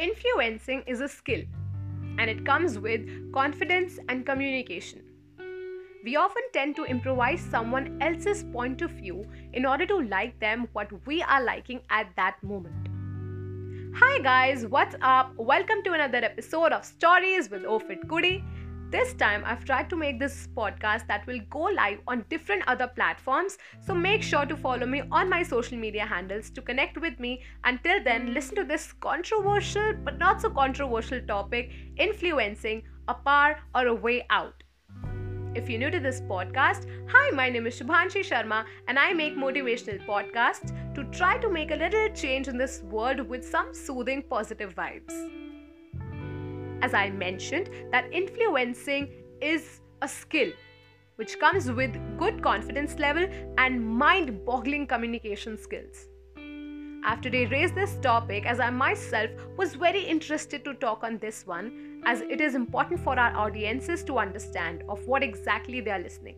Influencing 0.00 0.82
is 0.86 1.02
a 1.02 1.08
skill 1.08 1.42
and 2.18 2.30
it 2.30 2.46
comes 2.46 2.78
with 2.78 3.02
confidence 3.34 3.98
and 4.08 4.24
communication. 4.24 5.02
We 6.02 6.16
often 6.16 6.42
tend 6.54 6.76
to 6.76 6.84
improvise 6.84 7.38
someone 7.38 7.98
else's 8.00 8.42
point 8.44 8.80
of 8.80 8.92
view 8.92 9.26
in 9.52 9.66
order 9.66 9.84
to 9.84 10.00
like 10.00 10.40
them 10.40 10.68
what 10.72 10.88
we 11.06 11.20
are 11.20 11.44
liking 11.44 11.82
at 11.90 12.06
that 12.16 12.42
moment. 12.42 12.88
Hi 13.94 14.20
guys, 14.20 14.64
what's 14.64 14.96
up? 15.02 15.36
Welcome 15.36 15.82
to 15.84 15.92
another 15.92 16.24
episode 16.24 16.72
of 16.72 16.82
Stories 16.82 17.50
with 17.50 17.64
Ofit 17.64 18.06
Kudi. 18.06 18.42
This 18.90 19.14
time 19.14 19.44
I've 19.46 19.64
tried 19.64 19.88
to 19.90 19.96
make 19.96 20.18
this 20.18 20.48
podcast 20.48 21.06
that 21.06 21.24
will 21.24 21.38
go 21.48 21.60
live 21.60 22.00
on 22.08 22.24
different 22.28 22.64
other 22.66 22.88
platforms. 22.88 23.56
So 23.86 23.94
make 23.94 24.20
sure 24.20 24.44
to 24.44 24.56
follow 24.56 24.84
me 24.84 25.04
on 25.12 25.30
my 25.30 25.44
social 25.44 25.78
media 25.78 26.04
handles 26.04 26.50
to 26.50 26.60
connect 26.60 27.00
with 27.00 27.20
me. 27.20 27.40
Until 27.62 28.02
then, 28.02 28.34
listen 28.34 28.56
to 28.56 28.64
this 28.64 28.92
controversial 28.94 29.92
but 30.04 30.18
not 30.18 30.42
so 30.42 30.50
controversial 30.50 31.20
topic 31.20 31.70
influencing 31.98 32.82
a 33.06 33.14
power 33.14 33.60
or 33.76 33.86
a 33.86 33.94
way 33.94 34.26
out. 34.28 34.64
If 35.54 35.70
you're 35.70 35.78
new 35.78 35.92
to 35.92 36.00
this 36.00 36.20
podcast, 36.22 36.86
hi, 37.08 37.30
my 37.30 37.48
name 37.48 37.68
is 37.68 37.78
Shubhanshi 37.78 38.24
Sharma 38.28 38.64
and 38.88 38.98
I 38.98 39.12
make 39.12 39.36
motivational 39.36 40.04
podcasts 40.04 40.74
to 40.96 41.04
try 41.16 41.38
to 41.38 41.48
make 41.48 41.70
a 41.70 41.76
little 41.76 42.08
change 42.08 42.48
in 42.48 42.58
this 42.58 42.82
world 42.82 43.20
with 43.20 43.48
some 43.48 43.72
soothing 43.72 44.24
positive 44.28 44.74
vibes 44.74 45.49
as 46.81 46.93
I 46.93 47.09
mentioned, 47.09 47.69
that 47.91 48.11
influencing 48.11 49.09
is 49.41 49.81
a 50.01 50.07
skill 50.07 50.51
which 51.15 51.39
comes 51.39 51.71
with 51.71 51.95
good 52.17 52.41
confidence 52.41 52.99
level 52.99 53.27
and 53.57 53.85
mind 53.85 54.45
boggling 54.45 54.85
communication 54.85 55.57
skills. 55.57 56.07
After 57.05 57.29
they 57.29 57.45
raised 57.45 57.75
this 57.75 57.95
topic, 58.01 58.45
as 58.45 58.59
I 58.59 58.69
myself 58.69 59.29
was 59.57 59.75
very 59.75 60.03
interested 60.03 60.65
to 60.65 60.73
talk 60.73 61.03
on 61.03 61.19
this 61.19 61.45
one, 61.45 62.01
as 62.05 62.21
it 62.21 62.41
is 62.41 62.55
important 62.55 62.99
for 62.99 63.17
our 63.17 63.35
audiences 63.35 64.03
to 64.05 64.17
understand 64.17 64.83
of 64.89 65.05
what 65.07 65.23
exactly 65.23 65.81
they 65.81 65.91
are 65.91 65.99
listening. 65.99 66.35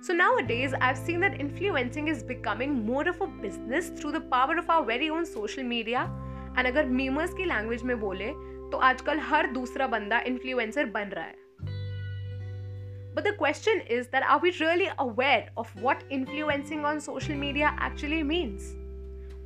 So 0.00 0.12
nowadays, 0.12 0.74
I've 0.80 0.98
seen 0.98 1.20
that 1.20 1.40
influencing 1.40 2.08
is 2.08 2.22
becoming 2.22 2.86
more 2.86 3.08
of 3.08 3.20
a 3.20 3.26
business 3.26 3.88
through 3.88 4.12
the 4.12 4.20
power 4.20 4.56
of 4.56 4.68
our 4.70 4.84
very 4.84 5.10
own 5.10 5.24
social 5.26 5.64
media. 5.64 6.08
And 6.56 6.66
अगर 6.66 6.86
memers 6.86 7.34
की 7.34 7.44
language 7.44 7.82
में 7.82 7.98
बोले 8.00 8.32
तो 8.73 8.77
आजकल 8.79 9.19
हर 9.19 9.47
दूसरा 9.53 9.87
बंदा 9.87 10.19
influencer 10.27 10.85
बन 10.93 11.09
रहा 11.13 11.25
है। 11.25 11.35
But 13.15 13.23
the 13.23 13.35
question 13.39 13.81
is 13.91 14.07
that 14.11 14.23
are 14.23 14.39
we 14.39 14.49
really 14.49 14.85
aware 14.85 15.51
of 15.57 15.79
what 15.79 16.11
influencing 16.11 16.85
on 16.85 16.99
social 16.99 17.33
media 17.33 17.69
actually 17.83 18.21
means 18.23 18.71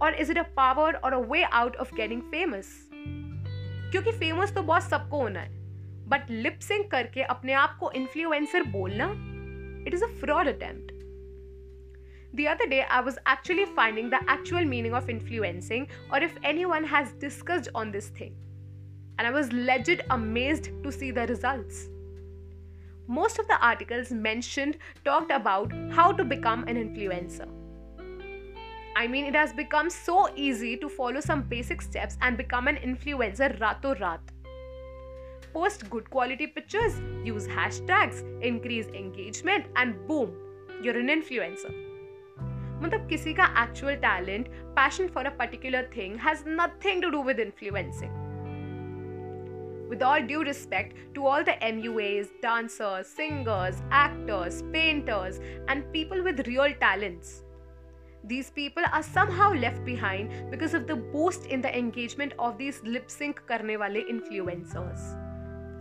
or 0.02 0.16
is 0.16 0.32
it 0.32 0.38
a 0.38 0.44
power 0.58 0.96
or 0.96 1.14
a 1.14 1.20
way 1.32 1.44
out 1.44 1.76
of 1.76 1.94
getting 1.96 2.22
famous 2.32 2.70
क्योंकि 2.94 4.12
फ़ेमस 4.12 4.54
तो 4.56 4.64
बहुत 4.64 4.84
सबको 4.84 5.22
होना 5.22 5.40
है। 5.40 5.50
But 6.10 6.30
lip sync 6.30 6.90
करके 6.92 7.24
अपने 7.36 7.54
आप 7.54 7.78
को 7.80 7.92
इन्फ्लुएंसर 7.92 8.64
बोलना 8.72 9.12
it 9.88 9.94
is 9.94 10.04
a 10.04 10.08
fraud 10.08 10.48
attempt 10.48 10.96
The 12.34 12.46
other 12.50 12.66
day, 12.72 12.80
I 12.96 12.98
was 13.02 13.16
actually 13.26 13.66
finding 13.78 14.10
the 14.10 14.20
actual 14.32 14.66
meaning 14.66 14.94
of 14.94 15.08
influencing, 15.10 15.88
or 16.12 16.20
if 16.26 16.36
anyone 16.50 16.84
has 16.86 17.14
discussed 17.22 17.70
on 17.74 17.94
this 17.94 18.10
thing. 18.20 18.36
and 19.19 19.27
I 19.27 19.31
was 19.31 19.53
legit 19.53 20.05
amazed 20.11 20.71
to 20.83 20.91
see 20.91 21.11
the 21.11 21.27
results. 21.27 21.89
Most 23.07 23.39
of 23.39 23.47
the 23.47 23.59
articles 23.65 24.11
mentioned 24.11 24.79
talked 25.05 25.31
about 25.31 25.73
how 25.91 26.13
to 26.13 26.25
become 26.25 26.65
an 26.65 26.77
influencer. 26.77 27.49
I 28.97 29.07
mean, 29.07 29.27
it 29.27 29.35
has 29.35 29.53
become 29.53 29.91
so 29.91 30.29
easy 30.37 30.77
to 30.77 30.89
follow 30.89 31.21
some 31.21 31.43
basic 31.43 31.83
steps 31.83 32.17
and 32.21 32.37
become 32.37 32.69
an 32.69 32.77
influencer 32.77 33.59
rato 33.59 33.99
rat. 34.01 34.21
Post 35.53 35.89
good 35.91 36.09
quality 36.11 36.47
pictures, 36.47 37.01
use 37.25 37.47
hashtags, 37.47 38.23
increase 38.43 38.87
engagement, 38.89 39.67
and 39.77 39.95
boom, 40.07 40.33
you're 40.83 40.99
an 40.99 41.09
influencer. 41.09 41.73
मतलब 42.83 43.07
किसी 43.09 43.33
का 43.35 43.45
actual 43.55 43.97
talent, 44.01 44.49
passion 44.75 45.09
for 45.09 45.23
a 45.23 45.31
particular 45.31 45.85
thing 45.95 46.19
has 46.19 46.45
nothing 46.45 47.01
to 47.01 47.11
do 47.11 47.21
with 47.21 47.39
influencing 47.39 48.11
with 49.90 50.02
all 50.02 50.22
due 50.22 50.44
respect 50.44 50.96
to 51.16 51.26
all 51.26 51.44
the 51.44 51.58
MUAs, 51.62 52.30
dancers, 52.42 53.08
singers, 53.08 53.82
actors, 53.92 54.64
painters, 54.72 55.40
and 55.68 55.92
people 55.92 56.24
with 56.24 56.48
real 56.48 56.74
talents. 56.80 57.44
These 58.24 58.50
people 58.52 58.84
are 58.92 59.04
somehow 59.04 59.54
left 59.54 59.86
behind 59.86 60.52
because 60.52 60.74
of 60.74 60.88
the 60.88 60.96
boost 60.96 61.46
in 61.46 61.62
the 61.62 61.78
engagement 61.78 62.34
of 62.38 62.58
these 62.58 62.82
lip 62.84 63.10
sync 63.10 63.42
karne 63.48 63.80
wale 63.80 64.04
influencers. 64.04 65.16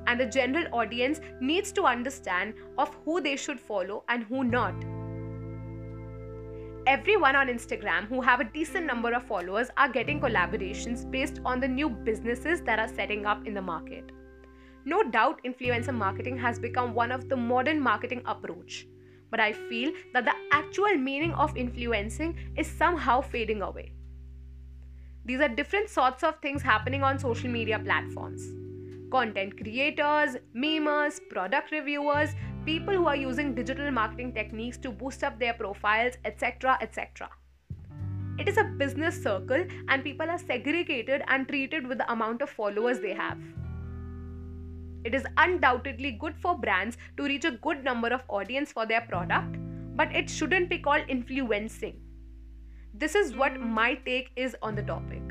And 0.06 0.21
the 0.21 0.27
general 0.27 0.67
audience 0.73 1.21
needs 1.41 1.73
to 1.73 1.84
understand 1.84 2.55
of 2.78 2.97
who 3.05 3.21
they 3.21 3.34
should 3.34 3.59
follow 3.59 4.05
and 4.09 4.23
who 4.25 4.44
not 4.44 4.75
everyone 6.87 7.35
on 7.35 7.49
Instagram 7.49 8.07
who 8.07 8.21
have 8.21 8.39
a 8.39 8.45
decent 8.45 8.87
number 8.87 9.13
of 9.13 9.25
followers 9.27 9.71
are 9.77 9.89
getting 9.89 10.21
collaborations 10.21 11.11
based 11.11 11.41
on 11.45 11.59
the 11.59 11.67
new 11.67 11.89
businesses 11.89 12.61
that 12.61 12.79
are 12.79 12.87
setting 12.87 13.27
up 13.27 13.45
in 13.45 13.55
the 13.55 13.61
market. 13.61 14.13
No 14.85 15.03
doubt 15.03 15.41
influencer 15.45 15.93
marketing 15.93 16.39
has 16.39 16.61
become 16.61 16.95
one 16.95 17.11
of 17.11 17.29
the 17.29 17.37
modern 17.37 17.81
marketing 17.81 18.23
approach, 18.25 18.87
but 19.33 19.41
I 19.41 19.53
feel 19.53 19.91
that 20.15 20.25
the 20.25 20.35
actual 20.53 20.97
meaning 20.97 21.33
of 21.35 21.57
influencing 21.57 22.39
is 22.57 22.69
somehow 22.69 23.21
fading 23.21 23.63
away. 23.63 23.93
These 25.25 25.41
are 25.41 25.49
different 25.49 25.89
sorts 25.89 26.23
of 26.23 26.39
things 26.41 26.63
happening 26.63 27.03
on 27.03 27.19
social 27.19 27.51
media 27.51 27.81
platforms. 27.81 28.47
Content 29.11 29.57
creators, 29.57 30.37
memers, 30.55 31.19
product 31.31 31.73
reviewers, 31.73 32.31
people 32.66 32.94
who 32.94 33.06
are 33.06 33.16
using 33.16 33.54
digital 33.54 33.93
marketing 33.93 34.32
techniques 34.32 34.77
to 34.78 34.91
boost 34.91 35.22
up 35.22 35.38
their 35.38 35.54
profiles, 35.54 36.15
etc. 36.25 36.77
etc. 36.81 37.31
It 38.41 38.49
is 38.49 38.59
a 38.59 38.65
business 38.65 39.22
circle, 39.22 39.65
and 39.88 40.03
people 40.03 40.28
are 40.28 40.38
segregated 40.38 41.22
and 41.28 41.47
treated 41.47 41.87
with 41.87 41.99
the 41.99 42.12
amount 42.12 42.43
of 42.43 42.50
followers 42.50 42.99
they 42.99 43.15
have. 43.15 43.38
It 45.05 45.15
is 45.15 45.25
undoubtedly 45.37 46.10
good 46.21 46.34
for 46.37 46.59
brands 46.59 46.99
to 47.16 47.22
reach 47.22 47.44
a 47.44 47.53
good 47.53 47.84
number 47.84 48.09
of 48.09 48.22
audience 48.28 48.72
for 48.72 48.84
their 48.84 49.03
product, 49.03 49.56
but 49.94 50.15
it 50.15 50.28
shouldn't 50.28 50.69
be 50.69 50.78
called 50.78 51.05
influencing. 51.09 52.00
This 52.93 53.15
is 53.15 53.37
what 53.37 53.60
my 53.60 53.94
take 53.94 54.32
is 54.34 54.56
on 54.60 54.75
the 54.75 54.82
topic 54.82 55.25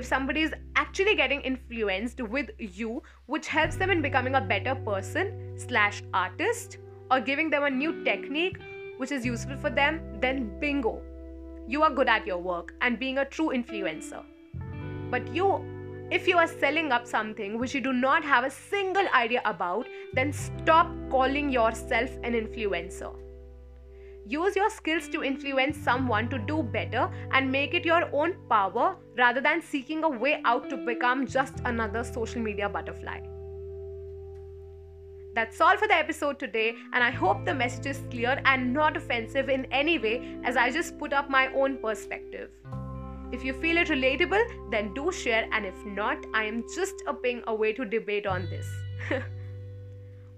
if 0.00 0.06
somebody 0.06 0.40
is 0.40 0.52
actually 0.76 1.14
getting 1.14 1.42
influenced 1.42 2.20
with 2.34 2.50
you 2.58 3.02
which 3.26 3.48
helps 3.54 3.76
them 3.76 3.90
in 3.90 4.00
becoming 4.00 4.36
a 4.36 4.40
better 4.40 4.74
person 4.74 5.32
slash 5.56 6.02
artist 6.14 6.78
or 7.10 7.20
giving 7.20 7.50
them 7.50 7.64
a 7.64 7.70
new 7.70 8.02
technique 8.04 8.56
which 8.96 9.12
is 9.12 9.26
useful 9.26 9.58
for 9.58 9.68
them 9.68 10.00
then 10.20 10.58
bingo. 10.58 11.02
You 11.68 11.82
are 11.82 11.90
good 11.90 12.08
at 12.08 12.26
your 12.26 12.38
work 12.38 12.74
and 12.80 12.98
being 12.98 13.18
a 13.18 13.24
true 13.24 13.50
influencer. 13.50 14.24
But 15.10 15.34
you 15.34 15.64
if 16.10 16.26
you 16.26 16.38
are 16.38 16.48
selling 16.48 16.90
up 16.92 17.06
something 17.06 17.58
which 17.58 17.74
you 17.74 17.80
do 17.80 17.92
not 17.92 18.24
have 18.24 18.44
a 18.44 18.50
single 18.50 19.06
idea 19.14 19.42
about 19.44 19.86
then 20.14 20.32
stop 20.32 20.90
calling 21.10 21.50
yourself 21.50 22.16
an 22.24 22.32
influencer 22.32 23.14
Use 24.30 24.54
your 24.54 24.70
skills 24.70 25.08
to 25.08 25.24
influence 25.24 25.76
someone 25.76 26.28
to 26.30 26.38
do 26.38 26.62
better 26.62 27.10
and 27.32 27.50
make 27.50 27.74
it 27.74 27.84
your 27.84 28.08
own 28.12 28.34
power 28.48 28.96
rather 29.18 29.40
than 29.40 29.60
seeking 29.60 30.04
a 30.04 30.08
way 30.08 30.40
out 30.44 30.70
to 30.70 30.76
become 30.76 31.26
just 31.26 31.54
another 31.64 32.04
social 32.04 32.40
media 32.40 32.68
butterfly. 32.68 33.18
That's 35.34 35.60
all 35.60 35.76
for 35.76 35.88
the 35.88 35.96
episode 35.96 36.38
today, 36.38 36.76
and 36.92 37.02
I 37.02 37.10
hope 37.10 37.44
the 37.44 37.54
message 37.54 37.86
is 37.86 38.04
clear 38.08 38.40
and 38.44 38.72
not 38.72 38.96
offensive 38.96 39.48
in 39.48 39.64
any 39.72 39.98
way 39.98 40.38
as 40.44 40.56
I 40.56 40.70
just 40.70 40.96
put 40.96 41.12
up 41.12 41.28
my 41.28 41.52
own 41.52 41.78
perspective. 41.78 42.50
If 43.32 43.44
you 43.44 43.52
feel 43.52 43.78
it 43.78 43.88
relatable, 43.88 44.70
then 44.70 44.94
do 44.94 45.10
share, 45.10 45.48
and 45.50 45.66
if 45.66 45.84
not, 45.84 46.24
I 46.34 46.44
am 46.44 46.62
just 46.72 47.02
a 47.08 47.14
ping 47.14 47.42
away 47.48 47.72
to 47.72 47.84
debate 47.84 48.26
on 48.26 48.48
this. 48.48 48.68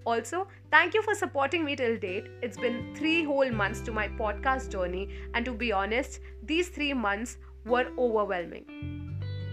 Also, 0.05 0.47
thank 0.69 0.93
you 0.93 1.01
for 1.01 1.15
supporting 1.15 1.63
me 1.63 1.75
till 1.75 1.97
date. 1.97 2.27
It's 2.41 2.57
been 2.57 2.93
three 2.95 3.23
whole 3.23 3.49
months 3.51 3.79
to 3.81 3.91
my 3.91 4.07
podcast 4.07 4.69
journey, 4.69 5.09
and 5.33 5.45
to 5.45 5.53
be 5.53 5.71
honest, 5.71 6.19
these 6.43 6.69
three 6.69 6.93
months 6.93 7.37
were 7.65 7.87
overwhelming. 7.97 8.65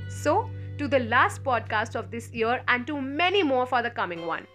So, 0.09 0.51
to 0.79 0.89
the 0.89 1.01
last 1.01 1.45
podcast 1.45 1.95
of 1.95 2.11
this 2.11 2.31
year, 2.33 2.63
and 2.69 2.87
to 2.87 3.01
many 3.01 3.43
more 3.43 3.67
for 3.67 3.83
the 3.83 3.91
coming 3.91 4.27
one. 4.27 4.47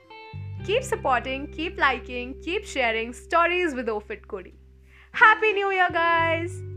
Keep 0.66 0.84
supporting, 0.84 1.48
keep 1.48 1.78
liking, 1.78 2.36
keep 2.42 2.66
sharing 2.66 3.14
stories 3.14 3.74
with 3.74 3.88
Ofit 3.88 4.28
Kudi. 4.28 4.54
Happy 5.12 5.54
New 5.54 5.72
Year, 5.72 5.90
guys! 5.92 6.75